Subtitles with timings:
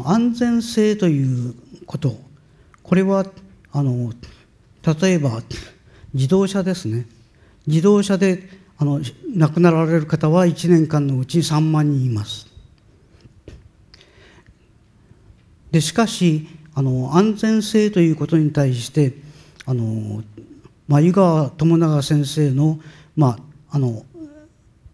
[0.00, 1.54] の安全性という
[1.86, 2.16] こと、
[2.82, 3.26] これは
[3.72, 4.12] あの
[5.00, 5.42] 例えば
[6.14, 7.06] 自動車ですね。
[7.66, 9.00] 自動車であの
[9.34, 12.48] 亡くなられる方は1年間のうち3万人います。
[15.70, 19.14] でしかしあの安全性ということに対して
[19.66, 20.24] あの、
[20.88, 22.80] まあ、湯川友永先生の,、
[23.14, 23.38] ま
[23.70, 24.04] あ、あの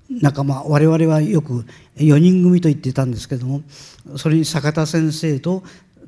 [0.09, 1.65] 仲間我々はよく
[1.97, 3.63] 4人組と言っていたんですけども
[4.17, 5.63] それに坂田先生と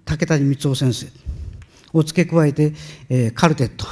[0.04, 1.06] 竹谷光雄先生
[1.92, 2.74] を付け加えて、
[3.08, 3.86] えーカルテット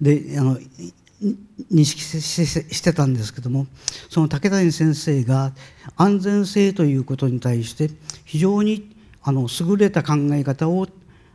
[0.00, 0.58] であの
[1.72, 3.66] 認識してたんですけども
[4.10, 5.52] その竹谷先生が
[5.96, 7.90] 安全性ということに対して
[8.24, 10.86] 非常にあの優れた考え方を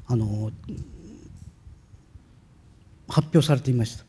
[0.08, 0.52] あの
[3.08, 4.06] 発表されていました。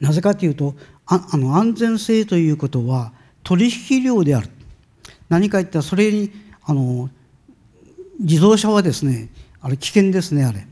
[0.00, 0.74] なぜかというと
[1.10, 4.50] あの安全性ということは取引量である。
[5.30, 6.30] 何か言ったらそれに
[6.62, 7.08] あの
[8.20, 10.66] 自動車はですねあれ危険ですねあれ。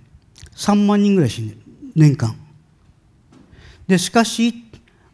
[0.55, 1.61] 3万人ぐらい死んでる
[1.95, 2.37] 年間。
[3.87, 4.55] でしかし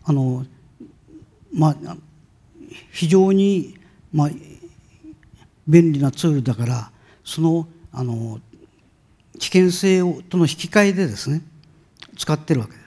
[0.04, 0.44] あの
[1.52, 1.96] まあ
[2.90, 3.78] 非常に、
[4.12, 4.30] まあ、
[5.68, 6.90] 便利なツールだから
[7.24, 8.40] そのあの
[9.38, 11.42] 危険性をとの引き換えでですね
[12.16, 12.81] 使ってるわけです。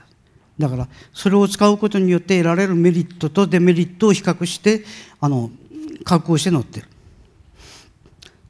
[0.58, 4.84] だからそれを使うことによって得られるメリットとデメリットを比較して
[5.20, 5.50] あの
[6.04, 6.88] 確保して乗ってる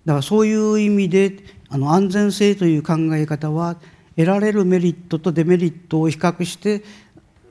[0.04, 3.76] だからそういう意味であの安全性という考え方は
[4.16, 6.84] 得られるメリットとデメリットを比較して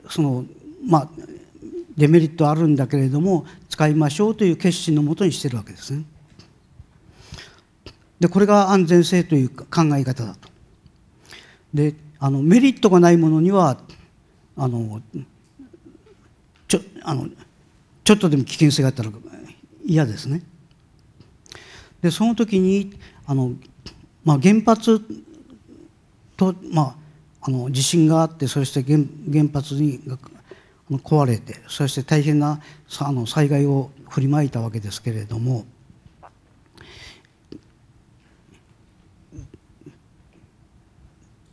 [0.08, 0.46] その
[0.86, 1.08] まあ
[1.96, 6.04] デメリットあるんだけれども使いましょうという決心のもとにしてるわけですね。
[8.20, 10.48] でこれが安全性という考え方だと。
[11.74, 13.78] であのメリットがないものには
[14.56, 15.00] あの
[16.68, 17.28] ちょあの
[18.04, 19.10] ちょっとでも危険性があったら
[19.84, 20.42] 嫌ですね。
[22.00, 23.52] でその時にあの、
[24.24, 25.00] まあ、原発
[26.36, 26.94] と、まあ、
[27.42, 30.00] あの地震があってそして原原発に
[30.90, 32.60] 壊れてそして大変な
[33.00, 35.64] あの災害を振りまいたわけですけれども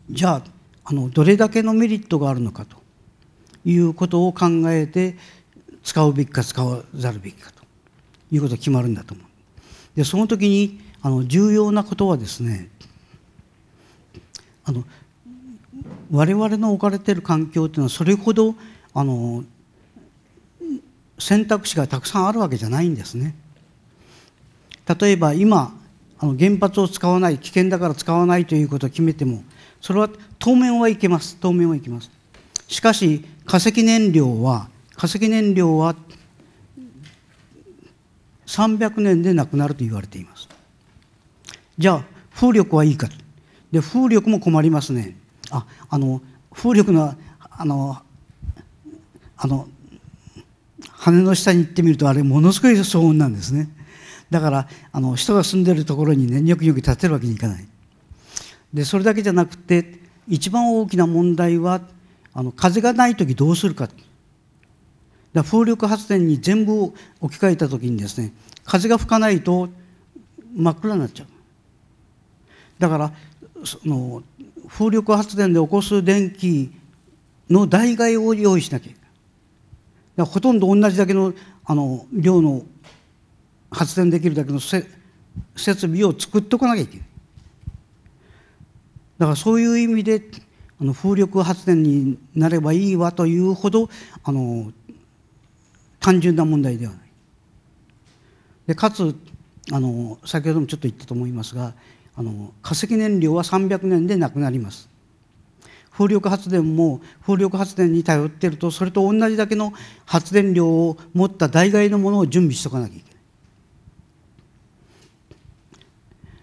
[0.10, 0.44] じゃあ
[0.86, 2.83] あのどれだけのメリットがあるのかと
[3.66, 5.16] いうことを考えて
[5.84, 7.64] 使うべきか使わざるべきかと
[8.32, 9.26] いうことが決まるんだと思う。
[9.96, 12.70] でその時にあの重要なことはですね
[14.66, 14.84] あの
[16.12, 18.56] 我々の置かれている環境というのはそれほど
[18.94, 19.44] あの
[21.20, 23.36] 選択肢がたくさんあるわけじゃないんですね。
[25.00, 25.76] 例えば今
[26.20, 29.44] あの原発を使わない危険だから使わないということを決めても
[29.82, 30.10] それは
[30.40, 32.10] 当面はいけます当面はいけます
[32.68, 35.96] しかし化石燃料は化石燃料は
[38.46, 40.48] 300年でなくなると言われています。
[41.78, 42.04] じゃあ
[42.36, 43.08] 風力はいいか
[43.72, 45.16] で風力も困りますね。
[45.50, 46.22] ああの
[46.52, 47.98] 風力のあの
[49.38, 49.68] あの
[50.92, 53.70] 羽の下に行ってみるとあれものすごい騒音なんですね。
[54.30, 57.68] だからあの人が住んでるところにねニョキニョキ立てるわけにいかない。
[58.74, 61.82] でそれだけじゃなくて一番大きな問題は
[62.34, 63.90] あの風がない時どうするか。
[65.34, 68.34] だ風力発電に全部置き換えた時にですね
[68.64, 69.70] 風が吹かないと
[70.56, 71.28] 真っ暗になっちゃう。
[72.80, 73.14] だから
[73.64, 74.24] その
[74.68, 76.72] 風力発電で起こす電気
[77.50, 79.00] の代替を用意しなきゃいけ
[80.18, 80.28] ない。
[80.28, 81.34] ほとんど同じだけの
[81.66, 82.64] あの量の
[83.72, 84.86] 発電できるだけの設
[85.56, 87.08] 備を作っておかなきゃいけない。
[89.18, 90.22] だからそういう意味で
[90.84, 93.90] あの風力発電になればいいわというほど
[94.22, 94.74] あの
[96.02, 97.02] 単純な問題ではない。
[98.68, 99.16] でかつ
[99.72, 101.74] あの先ほどもちょっと言ったと思いますが
[102.18, 104.90] あの化石燃料は300年でなくなります。
[105.90, 109.72] 風力発電も風力発電に頼っているとそれと同じだけの
[110.06, 113.14] 発電量を持った代替のものを準備しておかなきゃいけない。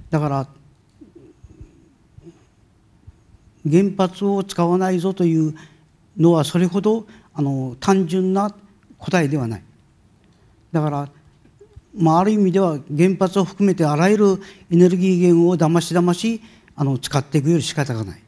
[0.08, 0.59] だから
[3.68, 5.54] 原発を使わないぞという
[6.16, 8.54] のはそれほどあの単純な
[8.98, 9.62] 答えではない。
[10.72, 11.08] だから
[11.96, 16.40] まあ、ある意味では原発を含めてあらゆるエネルギー源をだましだまし
[16.76, 18.22] あの使っていくより仕方がない。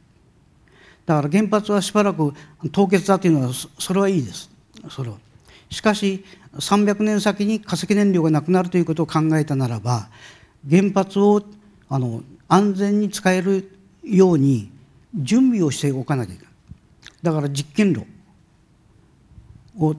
[1.05, 2.33] だから原発はしばらく
[2.71, 4.49] 凍結だというのはそれはいいです。
[4.89, 5.17] それは。
[5.69, 6.23] しかし
[6.57, 10.07] 300年先に化石燃料がなくなるということを考えたならば
[10.69, 11.41] 原発を
[11.89, 14.69] あの安全に使えるように
[15.15, 16.53] 準備をしておかなきゃいけない。
[17.21, 18.05] だから実験炉
[19.77, 19.95] を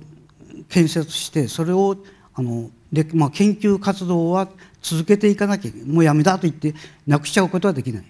[0.68, 1.96] 建設してそれを
[2.34, 4.48] あので、まあ、研究活動は
[4.82, 6.74] 続けていかなきゃもうやめだと言って
[7.06, 8.04] なくしちゃうことはできない。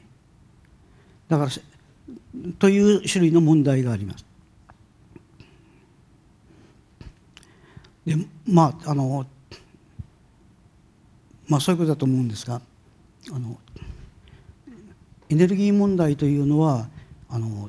[1.28, 1.50] だから
[2.58, 4.24] という種類の問題があります。
[8.04, 8.16] で
[8.46, 9.26] まああの
[11.48, 12.60] まあそういうことだと思うんですが
[13.32, 13.58] あの
[15.30, 16.88] エネルギー問題というのは
[17.34, 17.68] あの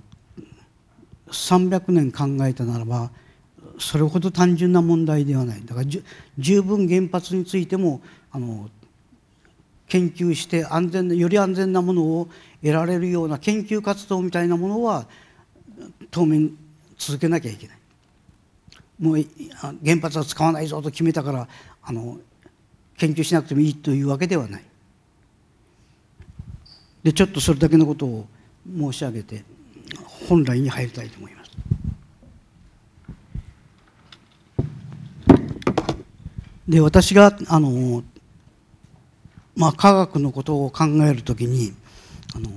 [1.27, 3.09] 300年考えたならば
[3.79, 5.88] それほど単純な問題ではないだから
[6.38, 8.00] 十分原発についても
[8.31, 8.69] あの
[9.88, 12.29] 研究して安全より安全なものを
[12.62, 15.07] 得られるような研究活動みたいなものは
[16.12, 16.56] 当面
[16.95, 17.77] 続けなきゃいけない。
[19.00, 19.25] もう
[19.83, 21.47] 原発は使わないぞと決めたから
[21.81, 22.19] あの
[22.97, 24.63] 研究しなくてもいいというわけではない。
[27.03, 28.27] でちょっとそれだけのことを
[28.65, 29.44] 申し上げて
[30.27, 31.51] 本来に入りたいと思います。
[36.68, 38.04] で私があの、
[39.56, 41.74] まあ、科学のことを考えるときに
[42.36, 42.50] あの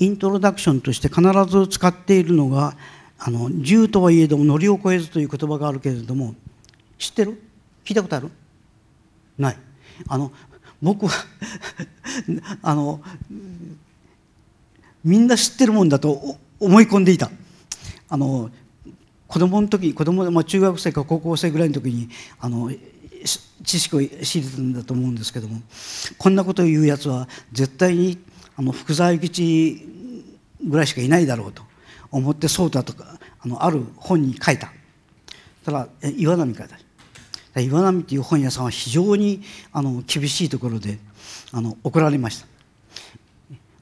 [0.00, 2.76] イントロダクションとして必ず使っているのが
[3.18, 6.34] あの銃とはいえども乗りを越えずという言葉があるけれども
[6.98, 7.40] 知ってる？
[7.84, 8.30] 聞いたことある？
[9.38, 9.56] ない。
[10.08, 10.32] あの
[10.82, 11.12] 僕は
[12.62, 13.00] あの
[15.04, 17.30] みんな知ってるもんだと思い込んでいた。
[18.08, 18.50] あの
[19.28, 22.08] 子供の時子供で、まあ、中学生か高校生ぐらいの時に
[22.40, 22.70] あの
[23.62, 25.60] 知識を知りたんだと思うんですけども
[26.18, 28.18] こんなことを言うやつは絶対に
[28.56, 29.86] あの福沢諭吉
[30.66, 31.62] ぐらいしかいないだろうと
[32.10, 34.72] 思ってそうだとかあのある本に書いた。
[35.64, 37.60] ただ岩波書いた。
[37.60, 39.42] 岩波っていう本屋さんは非常に
[39.72, 40.98] あの厳しいところで
[41.52, 42.46] あの怒られました。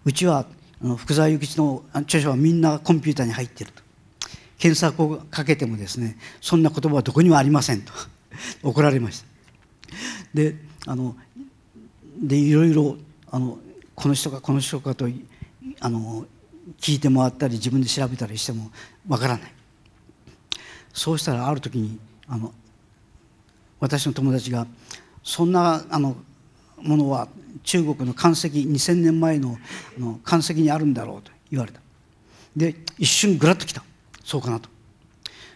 [0.04, 0.46] うちは
[0.80, 3.82] 福沢諭吉の著書はみんなコンピューターに入っていると。
[4.58, 7.92] 検索をかけてもですねそんな言葉はどこにもありませんと。
[8.62, 9.26] 怒られました。
[10.34, 11.16] であの
[12.20, 12.96] でいろいろ
[13.30, 13.58] あの
[13.94, 15.08] この人かこの人かと
[15.80, 16.26] あの
[16.80, 18.70] 聞いてもらったり自分で調べたりしても
[19.08, 19.52] わからない。
[20.92, 22.52] そうしたらある時にあの
[23.80, 24.66] 私の友達が
[25.22, 26.16] そんなあの
[26.82, 27.28] ものは
[27.64, 29.58] 中国の漢石2000年前の
[29.98, 31.80] の漢石にあるんだろうと言われた。
[32.56, 33.82] で一瞬ぐらっときた。
[34.24, 34.68] そうかなと。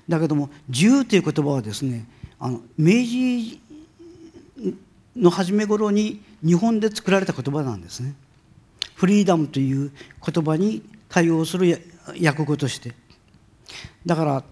[0.09, 2.07] だけども自由という言葉はですね
[2.39, 3.61] あの明治
[5.17, 8.15] の初め頃に日本で作られた言葉なんですね。
[8.95, 9.91] フリーダムという
[10.25, 11.81] 言葉に対応する
[12.23, 12.95] 訳語として。
[14.05, 14.45] だから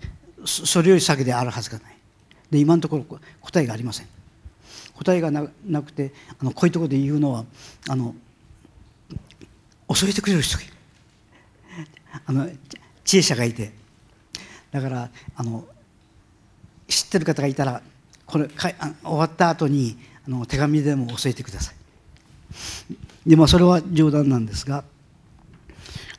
[0.44, 1.96] それより先であるはずがない。
[2.50, 4.06] で今のところ答えがありません。
[5.02, 7.47] 答えがなくてあのこういうところで言うのは
[7.88, 8.14] あの
[9.88, 10.73] 教えてくれる人がいる。
[12.26, 12.49] あの
[13.04, 13.73] 知恵者がいて。
[14.71, 15.66] だからあの
[16.87, 17.83] 知ってる方がいたら
[18.26, 21.75] これかあ終わった後にあの手紙でも教えてください。
[23.26, 24.85] でまあそれは冗談なんですが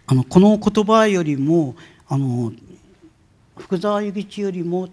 [0.07, 1.75] あのこの言葉よりも
[2.07, 2.51] あの
[3.57, 4.89] 福沢諭吉よりも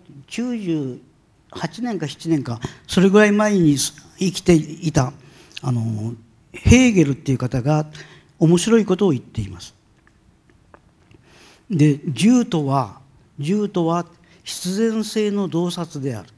[1.50, 5.12] 8年か7年かそれぐらい前に生きていた
[5.62, 6.14] あの
[6.52, 7.86] ヘーゲルっていう方が
[8.38, 9.74] 面白いことを言っています。
[11.70, 13.00] で銃とは
[13.38, 14.06] 銃とは
[14.42, 16.28] 必然性の洞察である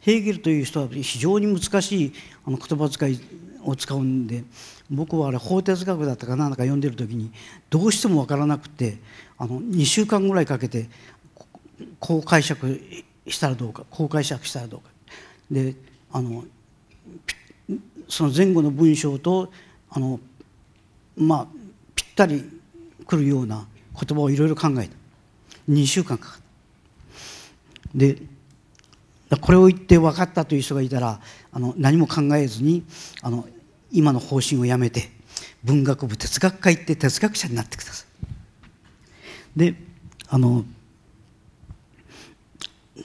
[0.00, 2.12] ヘーゲルという人は非常に難しい
[2.44, 3.20] あの言葉遣い
[3.62, 4.44] を使うんで
[4.90, 7.30] 僕はあれ法哲学だったかな何だか読んでる時に
[7.70, 8.98] どうしても分からなくて
[9.38, 10.88] あの2週間ぐらいかけて
[12.00, 12.80] こう解釈
[13.26, 14.90] したらどうかこう解釈したらどうか。
[15.50, 15.74] で
[16.12, 16.44] あの
[18.08, 19.50] その前後の文章と
[19.90, 20.20] あの
[21.16, 21.46] まあ
[21.94, 22.44] ぴったり
[23.06, 24.94] くるような言葉をいろいろ考えた。
[25.70, 26.44] 2週間かかった。
[27.94, 28.18] で
[29.40, 31.20] これを言って分かったという人がいたら
[31.52, 32.84] あの何も考えずに
[33.22, 33.46] あの
[33.90, 35.10] 今の方針をやめて
[35.62, 39.58] 文学部哲学科行って哲学者になってください。
[39.58, 39.74] で
[40.28, 40.64] あの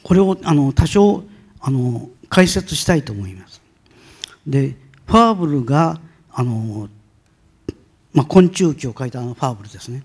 [0.04, 1.24] これをあの多少
[1.60, 3.62] あの解説したいと思います。
[4.46, 6.00] でファーブルが
[6.32, 6.88] あの、
[8.14, 10.04] まあ、昆虫記を書いたあのファーブルですね。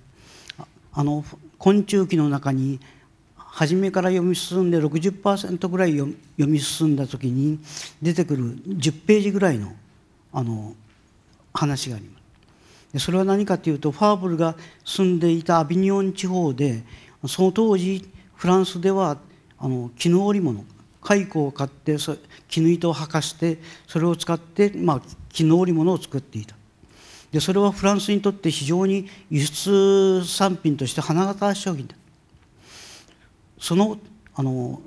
[0.92, 1.24] あの
[1.58, 2.80] 昆虫記の中に
[3.36, 7.60] 初めから読み進んで60%ぐらい読み進んだ時に
[8.02, 9.72] 出てくる10ページぐらいの
[10.32, 10.74] あの
[11.52, 12.24] 話があります。
[12.98, 16.82] それは何かというとファーブルが住んでいたアビニオン地方で
[17.26, 19.18] その当時フランスでは
[19.64, 20.62] あの絹織物。
[21.00, 21.96] 蚕を買って
[22.48, 26.54] 絹糸を履かしてそれを使って、まあ、絹織物を作っていた。
[27.30, 31.94] でそれはフランスにとって非常に輸出産品として花形商品だ。
[33.58, 33.98] その
[34.34, 34.80] あの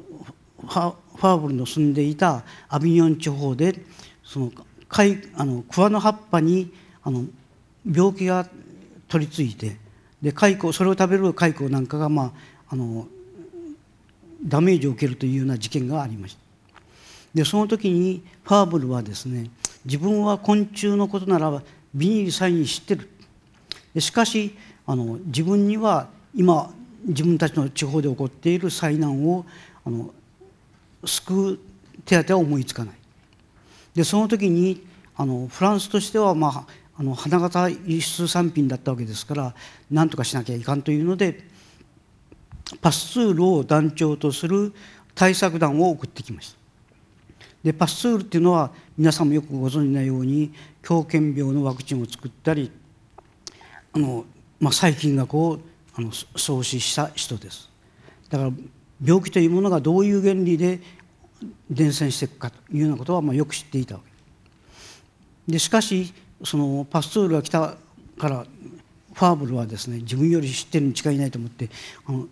[0.59, 3.83] ファーブルの住んでいたアビニョン地方で
[4.23, 4.51] その
[4.89, 6.71] あの桑の葉っぱに
[7.03, 7.25] あの
[7.91, 8.47] 病気が
[9.07, 9.77] 取り付いて
[10.21, 12.31] で蚕それを食べる蚕なんかが、まあ、
[12.69, 13.07] あの
[14.43, 16.39] ダメージを受けるというような事件がありました。
[17.33, 19.49] でその時にファーブルはですね
[19.85, 21.61] 自分は昆虫のことならば
[21.93, 23.09] ビニールサイン知ってる。
[23.99, 26.71] しかしあの自分には今
[27.05, 29.45] 自分たちの地方で起こっている災難を
[29.85, 30.13] あの
[31.05, 31.59] 救う
[32.05, 32.95] 手当は思いつかない。
[33.93, 36.65] でその時にあのフランスとしては、まあ、
[36.99, 39.55] あの花形輸出産品だったわけですから
[39.89, 41.43] 何とかしなきゃいかんというので
[42.81, 44.73] パスツールを団長とする
[45.15, 46.57] 対策団を送ってきました。
[47.63, 52.71] でパスツールっていうのは皆さんもよくご存じのように狂犬病のワクチンを作ったり
[53.93, 54.25] あの、
[54.59, 55.61] まあ、細菌がこう
[55.95, 57.69] あの創始した人です。
[58.29, 58.51] だから
[59.03, 60.79] 病気というものがどういう原理で
[61.69, 64.01] 伝染していくかというようなことはまあよく知っていたわ
[65.47, 65.51] け。
[65.51, 67.75] でしかしそのパスツールが来た
[68.17, 68.45] から
[69.13, 71.69] ファーブルはですね自分より知ってるに違いないと思って
[72.05, 72.27] あの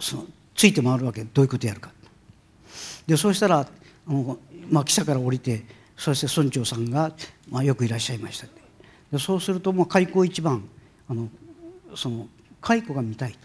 [0.00, 1.92] そのついて回るわけどういうことやるか。
[3.06, 3.66] でそうしたらあ
[4.12, 4.38] の、
[4.68, 5.64] まあ、記者から降りて
[5.96, 7.12] そして村長さんが、
[7.50, 8.46] まあ、よくいらっしゃいました
[9.10, 10.62] でそうすると、まあ、開口一番
[11.08, 11.28] あの
[11.94, 12.28] その
[12.60, 13.38] 蚕が見たいと。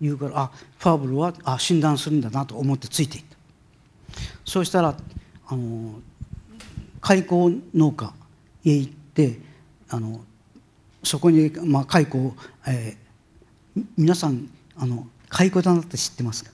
[0.00, 3.36] 言うからあファーブルはあ診断するんだなと思ってついていった。
[4.44, 4.96] そうしたら
[5.46, 6.00] あの
[7.00, 8.14] 蚕農家
[8.64, 9.38] へ行って
[9.88, 10.20] あの
[11.02, 12.34] そこに、まあ、蚕を、
[12.66, 16.50] えー、皆さんあの蚕だなって知ってますか？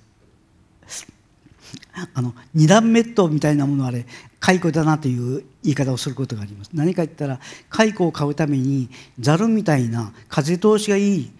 [2.14, 4.06] あの二段メットみたいなものはあれ
[4.40, 6.70] 蚕だなという言い方をすることがあります。
[6.74, 7.40] 何か言ったら
[7.70, 11.30] 蚕を買うためにざるみたいな風通しがいい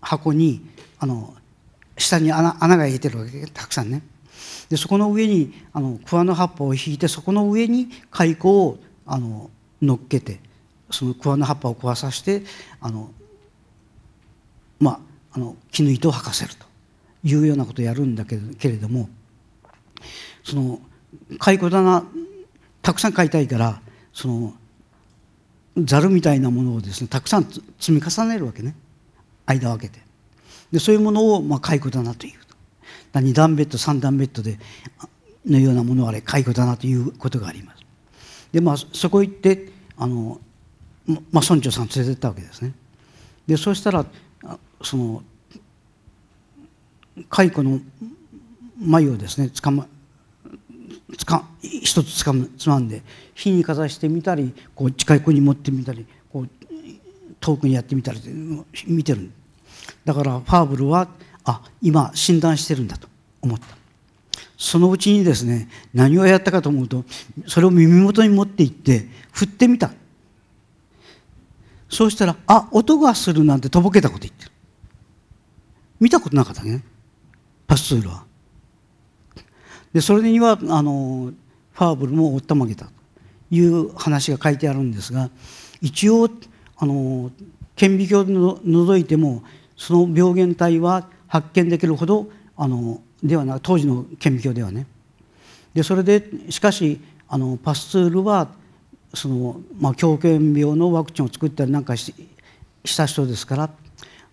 [0.00, 0.66] 箱に
[0.98, 1.34] あの
[1.96, 4.02] 下に穴穴が開いてるわけたくさんね。
[4.68, 9.50] でそこの上にあの桑の葉っぱを引いてそこの上に蚕をあの
[9.82, 10.40] 乗っけて
[10.90, 12.42] その桑の葉っぱを壊させて
[12.80, 13.10] あの
[14.78, 15.00] まあ
[15.32, 16.69] あの絹糸を履かせると。
[17.22, 18.36] いうようなことをやるんだけ
[18.68, 19.08] れども
[20.44, 20.80] その
[21.38, 22.04] 蚕棚
[22.82, 23.80] たくさん買いたいから
[24.12, 24.54] その
[25.76, 28.74] ざるみたいなものをですねたくさん積み重ねるわけね。
[29.46, 30.00] 間を空けて。
[30.72, 32.40] でそういうものをまあ蚕棚という。
[33.12, 34.58] 2段ベッド3段ベッドで
[35.44, 37.84] のようなものはあれ蚕棚ということがあります。
[38.52, 40.40] でまあそこ行ってあの、
[41.06, 42.72] まあ、村長さん連れてったわけですね。
[43.46, 44.06] でそうしたら
[44.82, 45.22] その
[47.28, 47.80] 蚕の
[48.78, 49.86] 眉をですねつかま
[51.16, 53.02] つか一つつかむつまんで
[53.34, 56.48] 火にかざしてみたりこう近い子に持ってみたりこう
[57.40, 58.20] 遠くにやってみたり
[58.86, 59.30] 見てる。
[60.04, 61.08] だからファーブルは
[61.44, 63.08] あ今診断してるんだと
[63.40, 63.66] 思った。
[64.56, 67.04] そのうちにですね何をやったかと思うと
[67.46, 69.92] それを耳元に持っていって振ってみた。
[71.88, 74.52] そうしたらあ音がするなんてとぼけたこと言ってる。
[75.98, 76.84] 見たことなかったね。
[77.70, 78.24] パスツールは
[79.92, 81.32] でそれにはあの
[81.72, 82.92] ファーブルもおったまげたと
[83.52, 85.30] いう話が書いてあるんですが
[85.80, 86.28] 一応
[86.78, 87.30] あの
[87.76, 89.44] 顕微鏡を除いても
[89.76, 94.86] その病原体は発見できるほどあのではな当時の顕微鏡ではね。
[95.72, 98.48] でそれでしかしあのパスツールは
[99.14, 102.12] その、まあ、狂犬病のワクチンを作ったりなんかし
[102.96, 103.70] た人ですから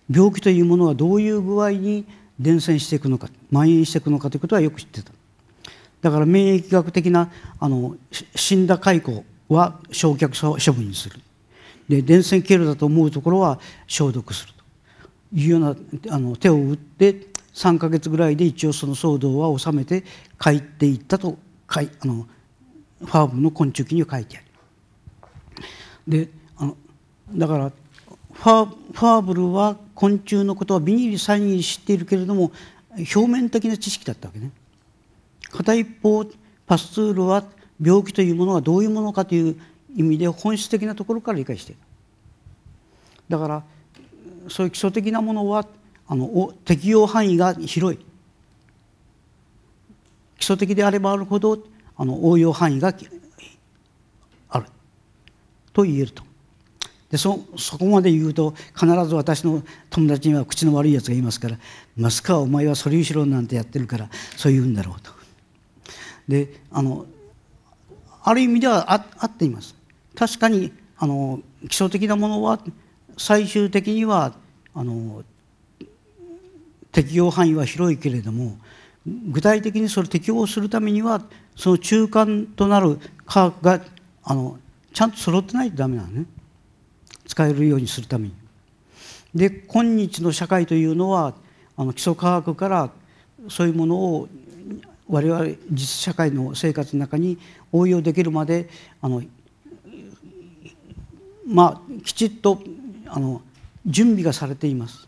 [0.10, 2.06] 病気というものはどういう具合に
[2.40, 5.12] 伝染していくのか蔓延していくのかということはよく知ってた。
[6.02, 7.96] だから免疫学的なあの
[8.36, 11.20] 死んだ蚕は焼却処分にする。
[11.90, 14.58] で伝染経路だと思うところは消毒すると。
[15.34, 15.76] いうような
[16.10, 20.04] あの手を打って3か月ぐらいで一応その騒動は収めて
[20.40, 22.28] 帰っていったとかいあの
[23.00, 24.48] ファーブの昆虫記には書いてある。
[26.08, 26.78] であの
[27.34, 27.72] だから
[28.38, 32.52] ファーブルは昆虫のことはビニールサイン知っているけれども
[32.92, 34.52] 表面的な知識だったわけね。
[35.50, 36.26] 片一方
[36.68, 37.44] パスツールは
[37.82, 39.60] 病気というものがどういうものかという
[39.96, 41.82] 意味で本質的なところから理解している。
[43.30, 43.64] だから
[44.50, 45.66] そういう基礎的なものは
[46.08, 48.00] あの適用範囲が広い。
[50.38, 51.58] 基礎的であればあるほど
[51.96, 52.94] あの応用範囲が
[54.50, 54.68] ある。
[55.74, 56.27] と言えると。
[57.12, 61.58] でそそこまで言うと必ず私の友達には口の悪いやつがいますから
[61.96, 65.12] 「マスカお前はそれしろ」なんてやってるからそう言うんだろうと。
[66.28, 67.06] であの
[68.24, 69.74] ある意味ではああっています。
[70.16, 72.60] 確かにあの基礎的なものは
[73.18, 74.34] 最終的には
[74.74, 75.24] あの
[76.92, 78.58] 適用範囲は広いけれども
[79.06, 81.22] 具体的にそれ適用するためには
[81.56, 83.82] その中間となる科学が
[84.24, 84.60] あの
[84.94, 86.26] ちゃんと揃ってないとダメなのね。
[87.38, 88.34] 使えるようにするために。
[89.36, 91.36] で今日の社会というのは
[91.76, 92.90] あの基礎科学から
[93.48, 94.28] そういうものを
[95.08, 97.38] 我々実社会の生活の中に
[97.72, 98.68] 応用できるまで
[99.00, 99.22] あの
[101.46, 102.60] まあきちっと
[103.06, 103.44] あの
[103.86, 105.08] 準備がされています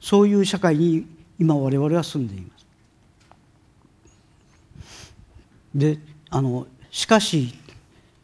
[0.00, 1.06] そういう社会に
[1.38, 2.66] 今我々は住んでいます
[5.72, 5.98] で
[6.30, 7.54] あのしかし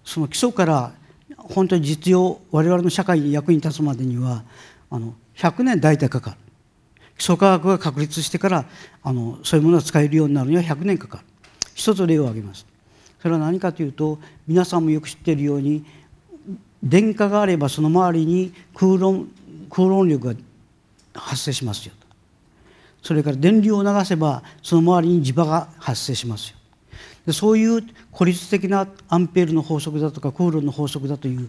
[0.04, 1.03] その基礎から
[1.50, 4.44] 本当に実用我々の社会に役に立つまでには
[4.90, 6.36] あの100年大体かかる。
[7.16, 8.64] 基礎科学が確立してから
[9.02, 11.24] あのそういうものが使えるようになるには100年かかる。
[11.74, 12.66] 一つ例を挙げます。
[13.20, 15.84] それは何かというと皆さんもよく知っているように
[16.82, 19.30] 電荷があればその周りに空論
[19.70, 20.34] 空論力が
[21.14, 21.94] 発生しますよ
[23.02, 26.56] それから電流を流せばその周りに磁場が発生しますよ
[27.26, 31.48] でそういう孤立的なアンペールの法則だとかコールの法則だという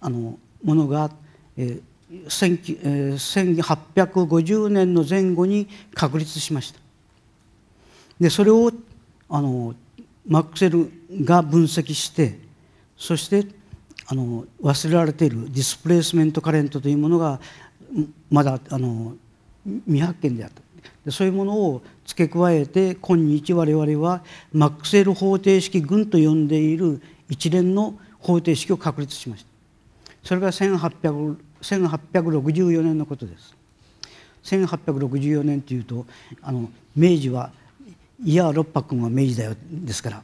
[0.00, 1.10] あのものが、
[1.56, 6.80] えー、1850年の前後に確立しました。
[8.20, 8.72] でそれを
[9.28, 9.74] あの
[10.26, 10.90] マクセル
[11.24, 12.38] が分析して
[12.96, 13.46] そして
[14.06, 17.40] あの忘れられているディスプレイスメントカレントというものが
[18.30, 19.14] まだあの
[19.86, 20.62] 未発見であった
[21.10, 29.48] そういうものを付け加えて今日我々はマックスウェル方程式群と呼んでいる一連の方程式を確立しました。
[30.24, 33.56] それが1864年のことです。
[34.44, 36.06] 1864年というと
[36.42, 37.50] あの明治は
[38.24, 40.22] いや六白君は明治だよですから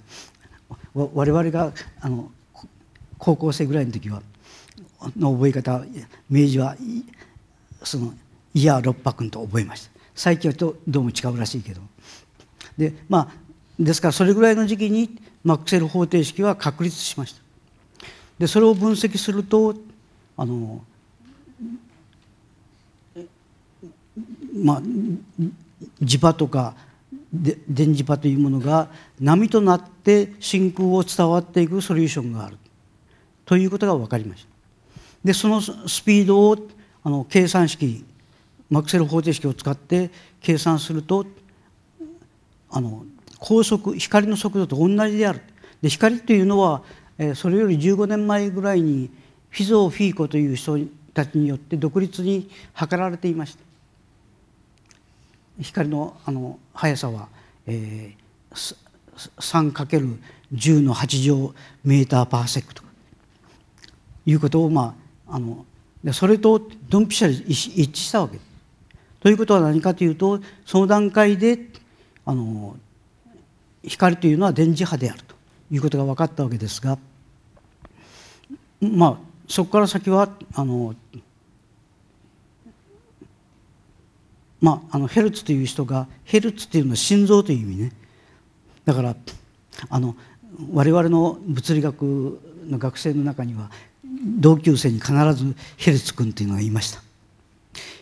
[0.95, 2.31] 我々があの
[3.19, 4.23] 高校生ぐらいの時は
[5.17, 5.83] の覚え方
[6.31, 6.77] 明治は
[7.83, 8.15] その
[8.55, 9.94] いや六白君と覚えました。
[10.15, 11.81] 最近はとどうも違うらしいけど。
[12.77, 13.45] でまあ
[13.79, 17.43] ですからそれぐらいの時期にマクセル方程式は確立しました。
[18.39, 19.75] でそれを分析すると
[20.37, 20.85] あの
[24.55, 24.83] まあ
[26.03, 26.75] 磁場とか
[27.33, 28.89] で電磁波というものが
[29.21, 32.59] 波となって真空を伝わっていくソリューションがある。
[33.45, 34.49] ということが分かりました。
[35.25, 36.57] でそのスピードを
[37.03, 38.05] あの計算式
[38.71, 41.27] マクセル方程式を使って計算すると
[42.71, 43.05] あの
[43.39, 45.41] 高速光の速度と同じである
[45.83, 46.83] で光というのは、
[47.19, 49.11] えー、それより15年前ぐらいに
[49.51, 50.79] フィゾー・フィーコという人
[51.13, 53.63] たちによって独立に測られていました
[55.61, 57.29] 光のあの速さは、
[57.67, 58.77] えー、
[59.39, 62.83] 3×10 の8乗メーターパーセックト
[64.27, 64.97] いうことをま
[65.29, 65.65] ああの
[66.13, 68.54] それとドンピシャリ一致したわけです。
[69.25, 71.59] ということは何かというとその段階で
[72.27, 72.77] あの
[73.83, 75.35] 光というのは電磁波であると
[75.71, 76.99] いうことが分かったわけですが
[78.83, 79.17] まあ
[79.49, 80.95] そこから先はあの
[84.61, 87.93] まあ、あのヘルツという人がヘルツというのは心臓という意味ね。
[88.87, 89.15] だから
[89.91, 90.17] あの
[90.73, 93.71] 我々の物理学の学生の中には
[94.39, 97.04] 同級生に必ずヘルツ君というのがいました。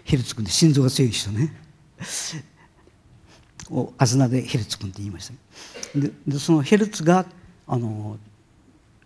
[0.04, 1.54] ヘルツ君で心臓が強い人ね。
[3.70, 5.98] をあずなでヘルツ君って言いました。
[5.98, 7.26] ででそのヘルツが
[7.66, 8.18] あの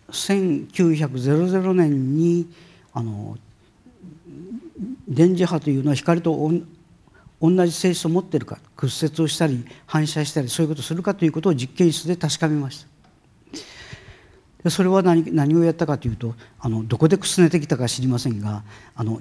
[0.09, 2.49] 1900年に
[2.93, 3.37] あの
[5.07, 6.51] 電磁波というのは光と
[7.41, 12.87] 同じ性質を持ってるか屈折をしたり反射したりそういうことをするかということを実験室で確かめました。
[14.63, 18.63] でそれは何何をやったかというとあのどこでくすねてきたか知りませんが
[18.95, 19.19] あの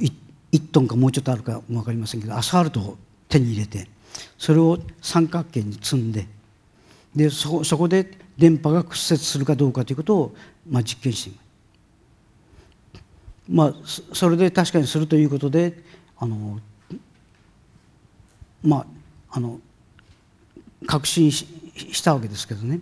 [0.52, 2.96] 1トンかもうちょっとあるか分かりませんけどアスファルトを
[3.28, 3.88] 手に入れて
[4.38, 6.26] それを三角形に積んで
[7.14, 10.35] でそこそこで電波が屈折するかどうかということを、
[10.68, 11.46] まあ、実験しています
[13.48, 13.74] まあ
[14.14, 15.82] それで確かにするということで
[16.18, 16.61] あの
[18.62, 18.87] まあ
[19.30, 19.61] あの
[20.87, 22.80] 確信したわけですけどね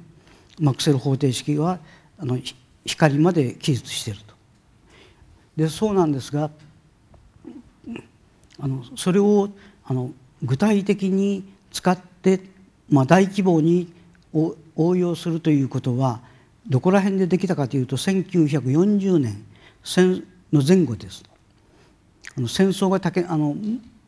[0.59, 1.79] マクセル方程式は
[2.19, 2.39] あの
[2.85, 4.35] 光まで記述していると。
[5.57, 6.51] でそうなんですが
[8.65, 9.51] あのそれを
[9.85, 10.11] あの
[10.43, 12.41] 具体的に使って、
[12.89, 13.93] まあ、大規模に
[14.33, 16.21] 応用するということは
[16.67, 19.45] どこら辺でできたかというと1940年
[19.85, 21.25] 戦の前後です。
[22.39, 23.55] あの戦争がたけあの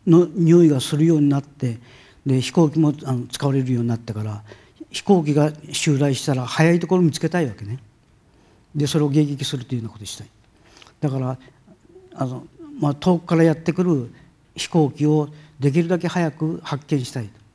[0.06, 1.78] の匂いがするようになって
[2.24, 4.42] で飛行機もあの使われるようになってから
[4.90, 7.78] 飛行機が襲来したら早いところ見つけたいわけね
[8.74, 10.28] でそれを迎撃するというようなことしたい
[11.00, 11.38] だから
[12.14, 12.46] あの、
[12.80, 14.10] まあ、遠くからやってくる
[14.56, 15.28] 飛行機を
[15.60, 17.46] できるだけ早く発見したいと。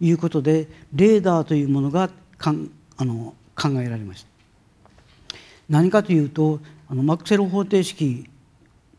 [0.00, 4.28] いうことでレーダーというものがかんあの考えられました。
[5.68, 8.28] 何かというとあのマクセル方程式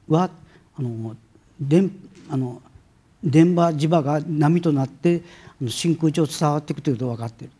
[0.08, 0.30] は
[0.78, 1.16] あの
[1.60, 1.92] 電
[2.30, 2.62] あの
[3.24, 5.22] 電波磁場が波となって
[5.68, 7.54] 真空中を伝わっていくということが分かっている。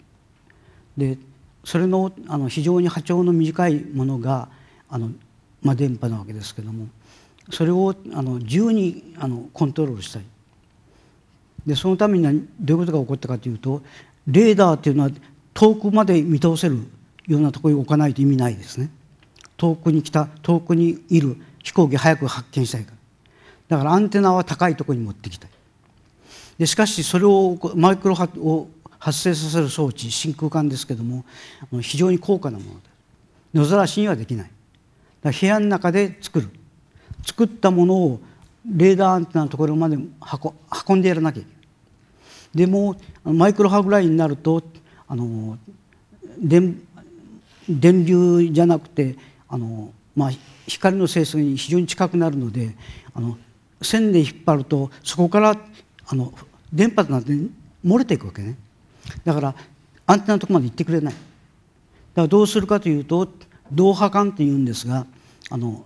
[1.16, 1.18] で
[1.64, 4.50] それのあの非常に波長の短いものが
[4.90, 5.12] あの、
[5.62, 6.88] まあ、電波なわけですけども。
[7.52, 10.24] それをあの自由にあのコントロールしたい。
[11.66, 13.82] でそのためにはどういうことが起こったかというと
[14.26, 15.10] レーダーというのは
[15.54, 16.78] 遠くまで見通せる
[17.28, 18.90] ようなところに置かないと意味ないですね。
[19.58, 22.98] 遠くに来た遠くにいる飛行機早く発見したいから。
[23.70, 25.50] だからアンテナは高いところに持ってきたい。
[26.58, 31.24] でしかしそれをマイクロ波を発生させる装置真空管ですけども
[31.82, 32.80] 非常に高価なもので
[33.54, 34.52] 野ざらしにはできない。
[35.22, 36.50] だ部屋の中で作る。
[37.28, 38.20] 作ったものを
[38.66, 41.58] レーダーアンテナのところまで運んでやらなきゃいけない。
[42.56, 44.64] でもマイクロ波ぐらいになると
[45.08, 45.58] あの
[46.40, 46.82] 電
[47.70, 49.18] 電流じゃなくて
[49.50, 50.32] あの、まあ、
[50.68, 52.76] 光の性質に非常に近くなるので
[53.14, 53.38] あの
[53.82, 55.56] 線で引っ張るとそこから
[56.08, 56.34] あの
[56.72, 57.34] 電波となって
[57.86, 58.58] 漏れていくわけね。
[59.24, 59.56] だから
[60.06, 61.14] アンテナのとこまで行ってくれない。
[61.14, 63.28] だからどうするかというと
[63.72, 65.06] 導波管っていうんですが
[65.50, 65.86] あの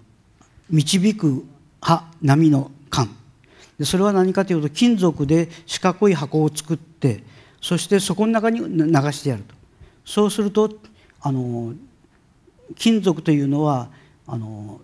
[0.72, 1.46] 導く
[1.82, 3.10] 波波の管
[3.78, 7.24] でそれは何かというと金属で四角い箱を作って
[7.62, 9.56] そしてそこの中に流してやると。
[10.04, 10.70] そうすると
[11.22, 11.74] あの
[12.76, 13.90] 金属というのは
[14.26, 14.82] あの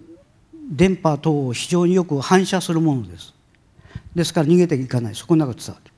[0.70, 3.34] 電波等を非常によく反射するものです。
[4.14, 5.16] ですから逃げていかない。
[5.16, 5.92] そこの中で伝わる。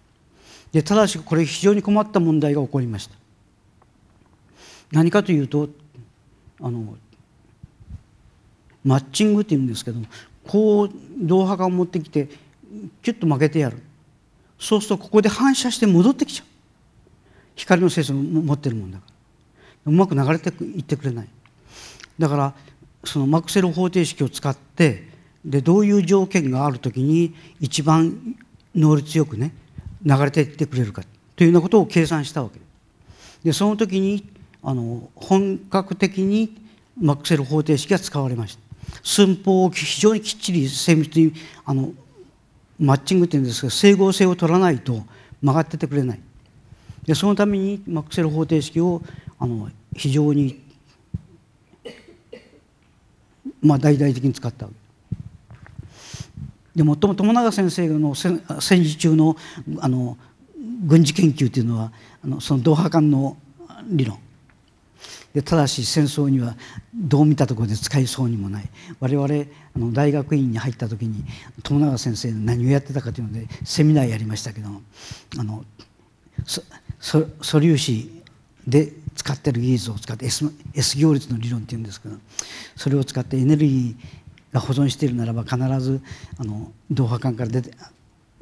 [0.71, 3.15] でただしこれ非常に困った問題が起こりました。
[4.91, 5.69] 何かというと
[6.61, 6.97] あの
[8.89, 10.07] マッチングっていうんですけども
[10.47, 12.27] こう銅波管を持ってきて
[13.03, 13.77] キュッと曲げてやる。
[14.57, 16.47] そうするとここで反射して戻ってきちゃう。
[17.55, 19.03] 光の性質を持ってるもんだか
[19.85, 19.91] ら。
[19.91, 21.27] うまく流れていってくれない。
[22.17, 22.53] だから
[23.03, 25.07] そのマクセル方程式を使って
[25.45, 28.35] でどういう条件がある時に一番
[28.75, 29.51] 能率よくね
[30.03, 31.03] 流れていってくれるか
[31.35, 32.59] というようなことを計算したわけ。
[33.43, 34.27] でその時に
[34.63, 36.55] あの本格的に
[36.99, 38.68] マクセル方程式が使われました。
[39.03, 41.33] 寸法を非常にきっちり精密に
[41.65, 41.91] あの
[42.79, 45.03] マッチングっていうんですが整合性を取らないと
[45.41, 46.19] 曲がっててくれない。
[47.05, 49.01] でそのためにマクセル方程式を
[49.39, 50.61] あの非常に
[53.61, 54.67] まあ、大々的に使った
[56.75, 58.41] でもとも友永先生の戦
[58.83, 59.35] 時中の
[59.79, 60.17] あの
[60.85, 61.91] 軍事研究というのは
[62.23, 63.35] あのその同波間の
[63.87, 64.17] 理論。
[65.33, 66.55] でただし戦争には
[66.93, 68.69] どう見たところで使いそうにもない。
[68.99, 69.27] 我々
[69.75, 71.23] あの大学院に入った時に
[71.63, 74.69] 友永先生何をやってたかというのでセミナーやりましたけど
[75.37, 75.63] あの
[76.45, 76.63] そ
[76.99, 78.23] 素粒子
[78.67, 82.15] で使ってる技術を使って S, S 行列の理論っていうんですけど
[82.75, 86.01] それを使ってエネルギーが保存しているならば必ず
[86.37, 87.71] あの導波管から出て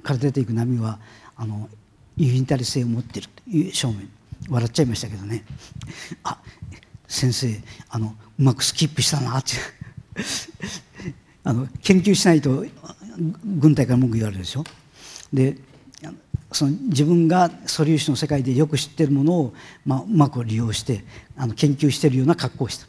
[0.04, 1.00] から出ていく波は
[1.36, 1.70] あの
[2.16, 3.96] ユニタリ性を持っているという証明。
[4.50, 5.44] 笑っちゃいましたけどね。
[6.24, 6.40] あ
[7.08, 9.52] 先生あのうまくスキップしたなって。
[11.44, 12.66] あの研究しないと
[13.46, 14.64] 軍隊から文句言われるでしょ？
[15.32, 15.56] で
[16.52, 19.54] その自分が素粒子の世界でよく知ってるものを、
[19.86, 21.04] まあ、うまく利用して
[21.38, 22.88] あの研究してるような格好をした。